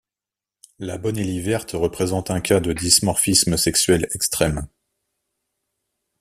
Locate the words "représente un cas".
1.73-2.59